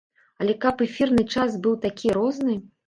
Але 0.43 0.55
каб 0.63 0.81
эфірны 0.87 1.29
час 1.37 1.61
быў 1.67 1.81
такі 1.89 2.07
розны! 2.21 2.63